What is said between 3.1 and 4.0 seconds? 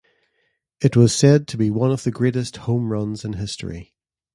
in history.